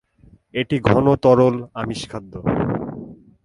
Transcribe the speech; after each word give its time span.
এটি 0.53 0.77
ঘন 0.89 1.05
তরল 1.23 1.55
আমিষ 1.81 2.01
খাদ্য। 2.11 2.33